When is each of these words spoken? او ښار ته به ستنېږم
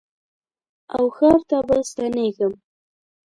او 0.95 1.03
ښار 1.15 1.39
ته 1.49 1.57
به 1.67 1.77
ستنېږم 1.89 2.53